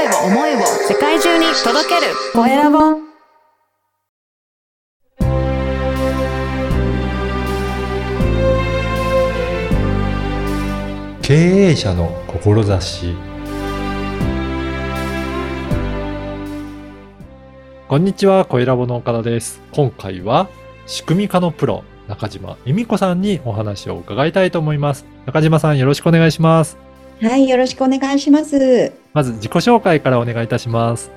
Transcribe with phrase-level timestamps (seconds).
[0.00, 2.78] 声を思いを世界中に届けるコエラボ
[11.20, 13.14] 経営者の志
[17.86, 19.60] こんにちは、コエラボの岡田です。
[19.72, 20.48] 今回は
[20.86, 25.04] 仕組み化のプロ、中島恵美子さんにお話を伺いたいと思います。
[25.26, 26.89] 中島さん、よろしくお願いします。
[27.22, 28.92] はい、よろしくお願いします。
[29.12, 31.10] まず自己紹介からお願いいたします。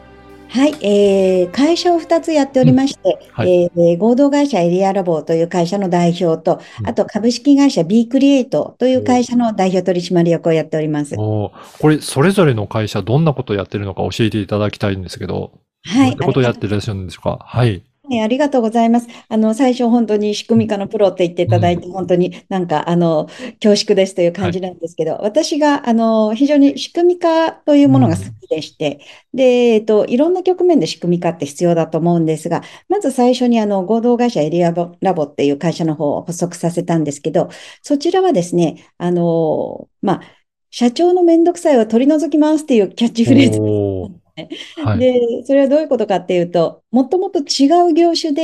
[0.49, 11.15] はい、えー、会社を2つやっておりまして、はえー合同会社エリアラボという会社の代表と、うんあと株式会社 B クリエイトという会社の代表取締役をやっております。
[11.17, 15.53] おーこれ、それぞれの会社、どんなことをやってるのか教えていただきたいんですけど、
[15.85, 17.39] はい、どういったことをやってらっしゃるんでしょうか？
[17.41, 17.81] はい。
[18.05, 19.07] はいありがとうございます。
[19.29, 23.27] あの、最初本当に仕組み化のプロって言っていただいて、本当になんか、あの、
[23.61, 28.99] 恐縮ですという感じなんですけど、私が、あの、非常に仕組み化というものが好きでして、
[29.33, 37.49] で、えっと、いろんな局面で仕組み化って必要だと思うんですが、まず最初にあの、合同会社エリアボラボっていう会社の方を発足させたんですけど、
[37.81, 40.21] そちらはですね、あの、まあ、
[40.71, 43.61] 社長のめんどくさいを取り除きますっていうキャッチフレーズ
[44.83, 44.99] はい。
[44.99, 48.41] で、それはどういうことかっていうと、もともと違う業種で、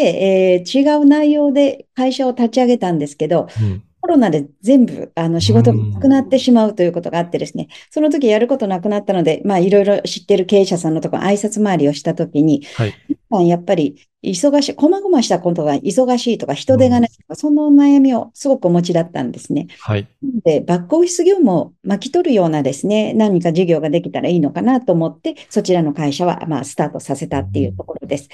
[0.58, 12.94] えー違う内容で会社を立ち上げたんですけど、うんコロナで全部あの仕事がなくなってしまうということがあってですね、その時やることなくなったので、まあいろいろ知ってる経営者さんのところ挨拶回りをした時に、はい。
[13.30, 19.68] まあやっぱり忙しい、細々したことが忙しいとか人手がないとか、そのお悩みをすごくお持ちだったんですね。
[19.80, 20.08] はい。
[20.44, 28.30] で、バックオフィス業務を巻き取るようなですね、何か事業ができたらいいのかなと思って、そちらの会社は、まあ、スタートさせたっていうところです。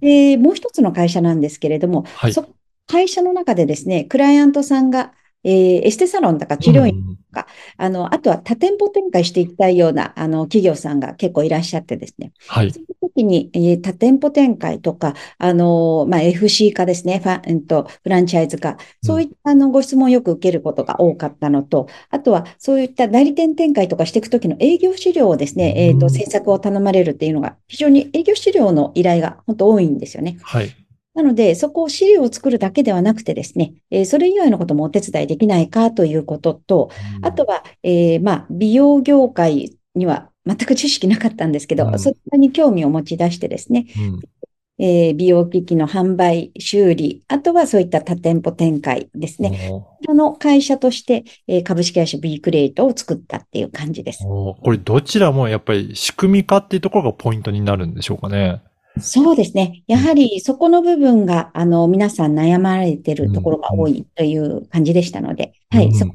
[0.00, 2.46] で、もう一つの会社なんですけれども、はいそ
[2.88, 5.12] 会社の中でですね、クライアントさんが、
[5.46, 7.16] えーエステサロンとか治療院、うん
[7.76, 12.70] あの、あとは多店舗展開していきたいような、あの、企業さんが結構いらっしゃってですね、はい。
[12.70, 26.10] その時に、えー多店舗展開とか、あの、まあ、FC 化ですね、ファン、うんと、フランチャイズ化、そういったあのご質問をよく受けることが多かったのと、あとはそういった代理店展開とかしていく時の営業資料をですね、えっと、うん。
[26.10, 30.38] 制作を頼まれるっていうのが、非常に営業資料の依頼が本当多いんですよね。
[30.42, 30.85] はい。
[31.16, 36.90] なので、そこを資料を作るだけではなくてですね、えーそれ以外のこともお手伝いできないかということと、
[37.22, 44.20] あとは、えーまあ、美容業界には全く知識なかったんですけど、うんそちらに興味を持ち出してですね、うん
[44.78, 49.70] えー美容機器の販売、修理、あとはそういった多店舗展開ですね。
[50.04, 54.22] その会社として、えー株式会社 B クリエイトを作ったっていう感じです。
[54.24, 58.60] これどちらもやっぱり仕組み化っていうところがポイントになるんでしょうかね。
[59.00, 59.82] そうですね。
[59.86, 66.14] やはりそこの部分が、あの、皆さん悩まれてるところが多いという感じでしたので、はい、うんそこ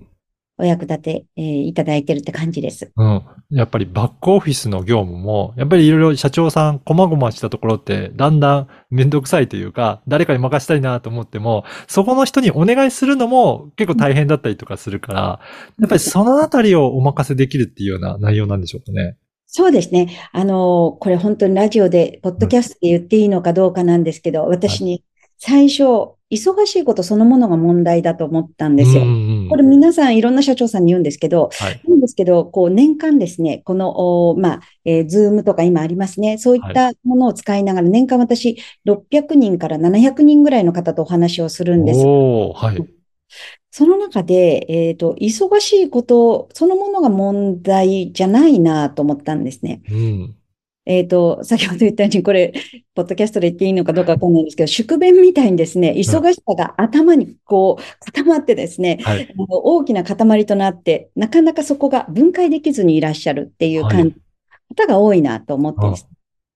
[0.61, 2.91] お役立て、えーいただいてるって感じです。
[2.95, 3.23] うん。
[3.49, 15.39] やっぱりバックオフィスの業務も、やっぱりいろいろ社長さん、細々したところって、だんだんめんどくさいというか、誰かに任したいなと思っても、そこの人にお願いするのも結構大変だったりとかするから、
[15.79, 19.17] やっぱりそのあたりをお任せできるっていうような内容なんでしょうかね。
[19.53, 20.17] そうですね。
[20.31, 25.03] あの、これ本当にラジオで、ポッドキャストで言っていいのかどうかなんですけど、私に
[25.39, 25.83] 最初、
[26.31, 29.03] 忙しいことそのものが問題だと思ったんですよ
[29.49, 31.81] これ皆さんいろんな社長さんに言うんですけど、はい。
[31.85, 36.37] なんですけど、こう年間ですね、この、おまあ、えー、ズームとか今ありますね。
[36.37, 38.57] そういったものを使いながら、年間私
[38.87, 41.99] 600人から700人ぐらいの方とお話をするんです。
[41.99, 43.00] はい。
[43.71, 49.81] その中で、えっと、忙しいことそのものが問題じゃないなと思ったんですね。
[49.89, 50.35] うん。
[50.85, 52.53] えっと、先ほど言ったように、これ、
[52.95, 59.31] ポッドキャストで言っていいのかどうかわかんないんですけど、宿便みたいにですね、忙しさが頭にこう固まってですね、はい。
[59.37, 64.15] 大きな塊となって、なかなかそこが分解できずにいらっしゃるっていうはい感じ、
[64.75, 66.09] 方が多いなと思ってですね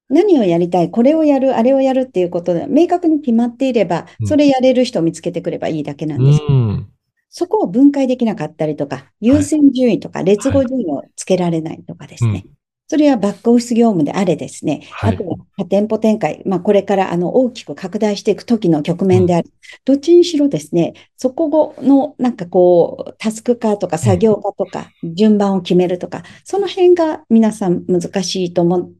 [0.10, 6.42] 何をやりたい、これをやる、あれをやるっていうことで、明確に決まっていればう、んそれやれる人を見つけてくればいいだけなんうです。
[6.44, 6.88] ん。
[7.30, 12.46] そこを分解できなかったりとか、優先順位とか列語順位をつけられないとかですね。
[12.88, 14.82] それはバックオフィス業務であれですね。
[14.92, 16.44] はいあとは多店舗展開。
[16.46, 19.52] まあ、これからあの大きく拡大していく時の局面である。
[19.86, 28.92] どっちにしろですね、そこのなんかこう、タスク化とか作業化とか、順番を決めるとか、その辺が皆さん難しいと思っ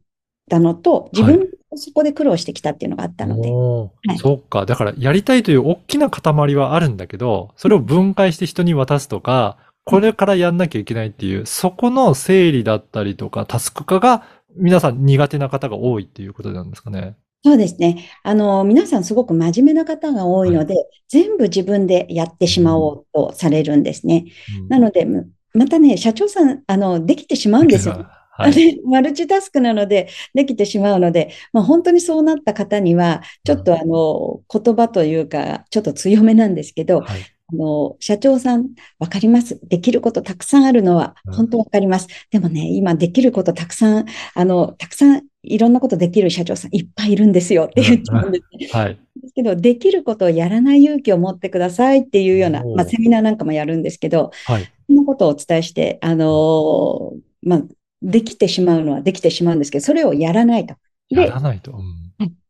[0.48, 3.48] たのと、自分もそこで苦労してきたっていうのがあったので。
[3.50, 4.66] おーはいそうか。
[4.66, 14.24] だから、やりたいという大きな塊はあるんだけど、それを分解して人に渡すとか、これからやんなきゃいけないっていう、そこの整理だったりとか、タスク化が、
[14.56, 17.16] 皆さん苦手な方が多いっていうことなんですかね。
[17.44, 18.08] そうですね。
[18.24, 20.74] あの、皆さんすごく真面目な方が多いので、
[21.08, 24.26] 全部自分でやってしまおうとされるんですね。
[24.60, 28.06] うんなので、むまたね、社長さん、あの、できてしまうんですよ。
[28.36, 28.52] はい。
[28.52, 37.20] で マルチタスクなので、できてしまうので、まあ、本当にそうなった方には、ちょっとあの、言葉というか、ちょっと強めなんですけど、はい。
[37.52, 39.60] あの、社長さん、わかります。
[39.62, 42.08] できることたくさんあるのはうん、本当わかります。
[42.30, 48.68] でもね、今できることたくさん、あの、たくさんいろんなことできる社長さんいっぱいいるんですよって言っちゃうんですね。
[48.72, 48.98] はい。
[49.22, 54.64] ですけど、できることをやらない勇気を持ってくださいっていうような、まあ、セミナーなんかもやるんですけど、はい。
[54.88, 57.62] そんなことをお伝えして、あのーまあ、
[58.06, 60.76] できてしまうのはできてしまうんですけど、それをやらないと。
[61.10, 61.72] でやら、ないと。
[61.72, 62.06] うん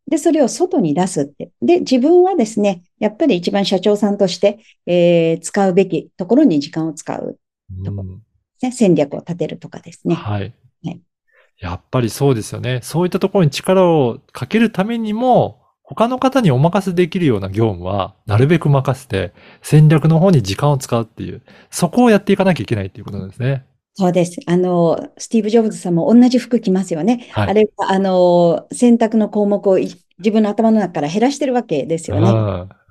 [0.09, 1.51] で、それを外に出すって。
[1.61, 7.41] で、自分はですね、やっぱり一番社長さんとして、えー使うべきところに時間を使う、
[7.85, 8.23] うん
[8.63, 10.15] ね、戦略を立てるとかですね。
[10.15, 10.55] はい
[10.85, 11.01] はい。
[11.59, 12.81] やっぱりそうですよね。
[12.83, 19.33] そういったところに力をかけるためにも、他の方にお任せできるような業務は、なるべく任せて、
[19.63, 23.65] 戦略の方に時間を使うっていう、そこをやっていかなきゃいけないっていうことなんですね。
[23.99, 24.39] そうです。
[24.47, 27.29] あの、スティーブ・ジョブズさんも同じ服着ますよね。
[27.33, 32.31] はいあれは、あの、選択の項目をい自分の頭の中から減らしてるわけですよね。
[32.31, 32.33] う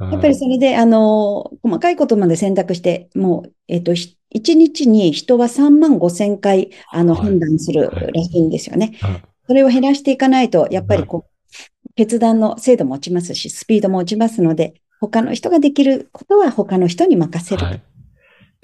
[0.08, 8.98] んやっぱりそれで、あの、細かいことまで選択して、もう、えっと、ひ一日に人は3万5千回、あの、はい判断するはいらしいんですよね。
[9.04, 17.80] うんそれを減らしていかないと、やっぱりこう、決断の精度も落ちますし、スピードも落ちますので、他の人ができることは他の人に任せるは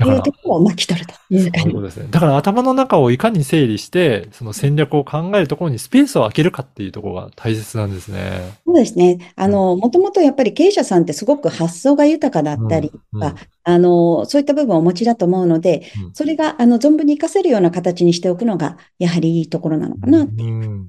[0.05, 0.09] い。
[0.09, 2.07] だからというと、ころを巻き取るというそう感じいうですね。
[2.09, 8.57] だから頭の中をいかに整理して、その戦略を考えるところにスペースを空けるかっていうところが大切なんですね。
[8.65, 9.33] そうですね。
[9.35, 20.87] あの、もともとやっぱり経営者さんってすごく発想が豊かだったり、うんああの、そういった部分をお持ちだと思うので、うんそれが、あの、存分に活かせるような形にしておくのが、やはりいいところなのかなってうん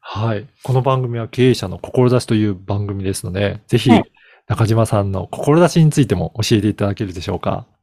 [0.00, 0.46] はい。
[0.62, 4.12] この番組は経営者の志という番組ですので、ぜひはい
[4.46, 7.50] 中島さんの志についても教えていただけるでしょうか。
[7.50, 7.73] はい、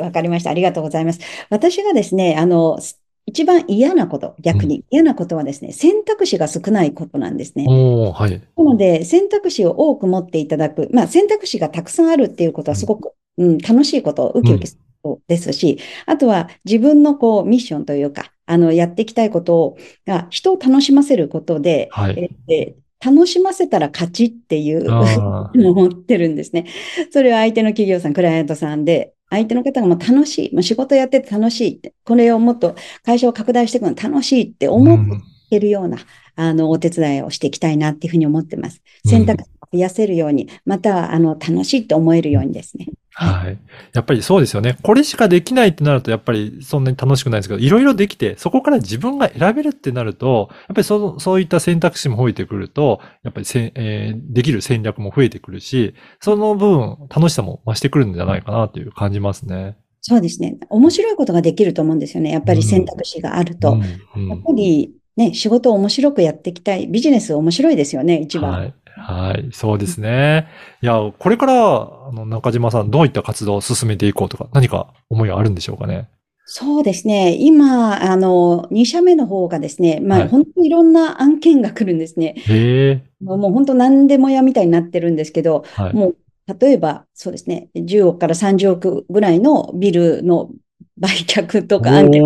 [0.00, 0.50] わかりました。
[0.50, 1.20] ありがとうございます。
[1.50, 2.78] 私がですね、あの、
[3.26, 7.66] 一番嫌なこと、逆に嫌なことはですね、選択肢が少ないことなんですね。
[7.66, 8.40] はい。
[8.56, 10.88] なので、選択肢を多く持っていただく。
[10.92, 19.76] まあ、選択肢がたくさんあるっていうことはすごく、うん、楽しいこと、ウキウキすることですし、あとは自分のこう、ミッションというか、あの、やっていきたいことを、
[20.06, 22.30] が人を楽しませることで、はい。
[22.48, 26.66] えー楽しませたら勝ちっていうあ思ってるんですね。
[27.12, 35.98] それは相手の企業さん、クライアントさんで、相手の方がもう楽しい、もう仕事やってて楽しいって、これをもっと会社を拡大していくの楽しいってー思っうんてるような、
[36.36, 38.82] あの、お手伝いをしていきたいなっていうふうに思ってます。
[39.04, 42.86] うん選択肢を増やせるように、または、あの、楽しいって思えるようにですね。
[43.18, 43.58] はい。
[43.94, 44.76] やっぱりそうですよね。
[44.82, 59.78] これしかできないってなると、やっぱりそんなに楽しくないですけど、いろいろできて、そこから自分が選べるってなると、やっぱりその、そういった選択肢も増えてくると、やっぱりせん、えーできる戦略も増えてくるし、その分、楽しさも増してくるんじゃないかなという感じますね。
[60.02, 60.58] そうですね。
[60.68, 62.32] 面白いことができると思うんですよね。
[62.32, 63.72] やっぱり選択肢があると。
[63.72, 63.82] うん
[64.16, 66.86] うんやっぱりね、仕事を面白くやっていきたい。
[66.86, 68.52] ビジネス面白いですよね、一番。
[68.52, 68.74] はい。
[68.96, 69.50] はい。
[69.52, 70.48] そうですね。
[70.80, 76.08] いや、これから、あの、中島さん、どういった活動を進めていこうとか、何か思いがあるんでしょうかね。
[76.46, 77.36] そうですね。
[77.38, 82.34] 今、あの、2社目の方がですね、まあ、はい本当にいろんな案件が来るんですね。
[82.36, 83.02] へえ。
[83.20, 85.92] もうもう本当何でも屋みたいになってるんですけど、はい。
[85.92, 86.16] もう、
[86.58, 90.50] 例えば、そうですね、10億から30億ぐらいのビルの
[90.98, 92.22] 売却とか案件。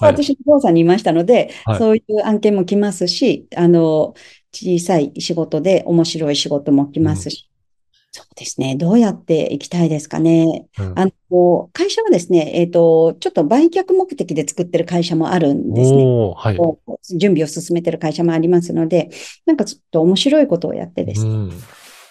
[0.00, 4.14] 私の調査にいましたので、はいそういう案件も来ますし、あの、
[4.52, 7.48] 小さい仕事で面白い仕事も来ますし、
[8.14, 10.66] そうですね、どうやっていきたいですかね。
[10.78, 16.04] うんあの、会社はですね、えっと、ちょっと売却目的で作ってる会社もあるんですね。
[16.36, 17.18] はい。
[17.18, 19.08] 準備を進めてる会社もありますので、
[19.46, 21.50] なんかちょっと面白いことをやってですね、うん。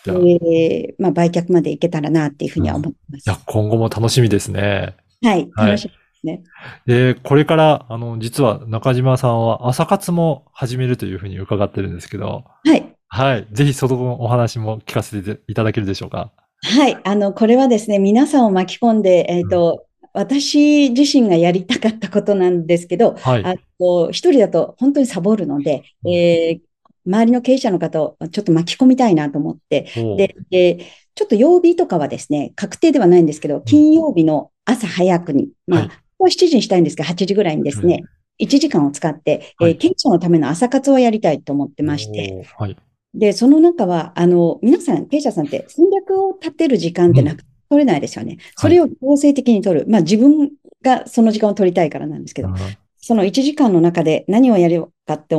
[0.08, 3.28] えーまあ、売却までいけたらなっていうふうには思ってます。
[3.28, 4.96] いや、今後も楽しみですね。
[5.24, 6.44] はい、はい楽しみですね。
[6.86, 12.96] で、これから、あの、実は中島さんは朝活も始めるというふうに伺ってるんですけど、はい。
[13.08, 13.48] はい。
[13.52, 16.32] ぜひそのお話も聞かせていただけるでしょうか。
[16.64, 16.98] はい。
[17.04, 23.44] あの、これはですね、皆さんを巻き込んで、えっと、私自身がやりたかったことなんですけど、はい。
[23.46, 26.71] あと、一人だと本当にサボるので、えー
[27.06, 35.90] 周りの経営者の方をちょっと巻き込みたいなと思って、で、でちょっと曜日とかはですね、確定ではないんですけど、金曜日の朝早くに、まあ、はい。
[35.90, 38.04] ここは7時にしたいんですが、8時ぐらいにですね、
[38.40, 39.78] 1時間を使って、えーはい。
[39.78, 42.78] 経営者のための朝活をやりたいと思ってまして、はい。
[43.14, 48.38] で、その中は、あの、皆さん、経営者さんって戦略を立てる時間ってなかなか取れないですよね。
[48.56, 49.86] それを強制的に取る。
[49.90, 52.56] まあ自分がその時間を取りたいからなんですけど、うん
[53.04, 55.36] その1時間の中で何をやるかって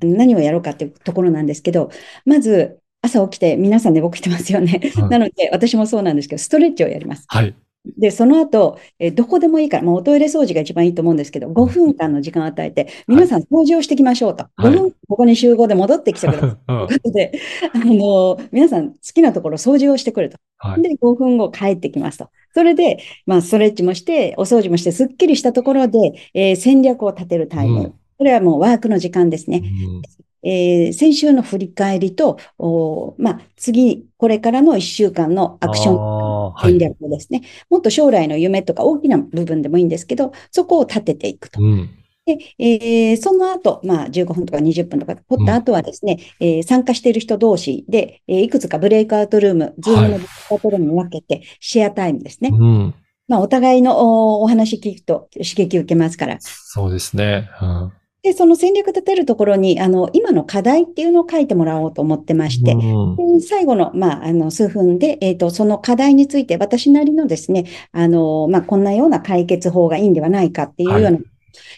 [0.00, 1.90] 何をやろうかっていうところなんですけど、
[2.24, 4.80] まず朝起きて皆さん寝起きてますよね。
[4.96, 7.24] うんなので私もそうなんですけど、ストレッチをやります。
[7.28, 7.54] はい。
[7.98, 14.46] で、その後、えーどこでもいいから、もうおトイレ掃除が一番いいと思うんですけど、5分間の時間を与えて、皆さん掃除をしていきましょうと。
[14.56, 16.50] はい5分、ここに集合で戻ってきてください。
[16.50, 16.52] う
[16.84, 17.32] ん ということで、
[17.74, 20.38] あの、皆さん好きなところ掃除をしてくると。
[20.58, 20.82] はい。
[20.82, 22.28] で、5分後帰ってきますと。
[22.54, 25.98] それで、まあ、ストレッチもして、お掃除もして、すっきりしたところで、
[26.34, 27.80] えー戦略を立てるタイム。
[27.80, 29.62] うんこれはもうワークの時間ですね。
[29.64, 30.02] うん
[30.44, 36.54] えー先週の振り返りと、おまあ、次、これからの1週間のアクション。
[36.62, 41.60] 戦略をですね、もっと将来の夢とか大きな部分でもいいんですけど、そこを立てていくと。
[41.62, 41.90] うん。
[42.26, 52.50] で、えーその後、まあ、15分とか20分とか取った後はですね、えー参加している人同士で、えーいくつかブレイクアウトルーム、ズームのブレイクアウトルームに分けて、シェアタイムですね。
[52.52, 52.94] うん。
[53.28, 56.36] まあ、お互いのおお話聞くと刺激受けますから。
[56.40, 57.48] そうですね。
[57.62, 57.92] うん。
[58.22, 71.22] で、その戦略立てるところに、あの、今の課題っていうのを書いてもらおうと思ってまして、うんで最後の、まあ、あの、数分で、えっと、その課題について、私なりのですね、あの、まあ、こんなような解決法がいいんではないかっていうような、はい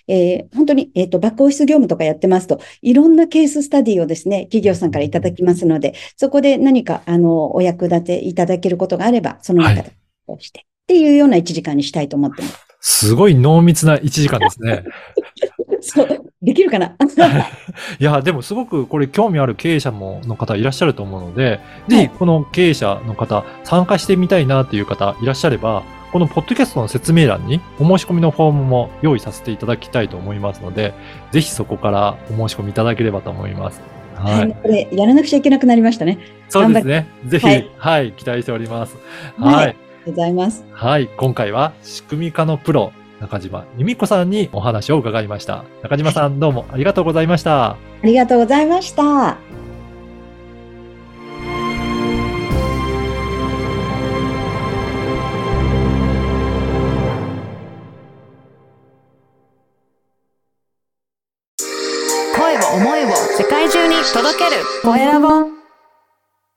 [0.07, 9.93] えー本当に、えっと、バックオフィス業務とかやってますと、いろんなケーススタディをですね、企業さんからいただきますので、そこで何か、あの、お役立ていただけることがあれば、その中で、
[10.39, 12.65] して、っていうような1時間にしたいと思ってます。
[12.87, 14.85] すごい濃密な1時間ですね。
[15.81, 16.95] そう、できるかな？
[17.99, 25.83] いや、でもすごくこれ興味ある経営者もの方いらっしゃると思うので、ぜはいひこの経営者の方、参加してみたいなっていう方いらっしゃれば、
[26.13, 30.95] このポッドキャストの説明欄にお申し込みのフォームも用意させていただきたいと思いますので、
[31.33, 33.81] ぜひそこからお申し込みいただければと思います。
[34.15, 34.55] ははい、い。
[34.63, 36.19] これ、やらなくちゃいけなくなりましたね。
[36.49, 37.07] そうですね。
[37.27, 38.97] ぜひ、ははいい、期待しております。
[39.41, 39.65] はいはい。
[39.65, 39.79] ありがと
[40.11, 40.65] うございます。
[40.71, 41.09] はい。
[41.17, 42.93] 今回は仕組み化のプロ、
[43.25, 45.65] 中島由美子さんにお話を伺いました。
[45.83, 47.71] 中島さん、どうもありがとうございました。
[47.71, 49.54] ありがとうございました。